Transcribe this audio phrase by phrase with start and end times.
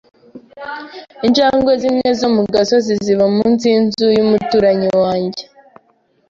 [1.25, 5.43] Injangwe zimwe zo mu gasozi ziba munsi yinzu yumuturanyi wanjye.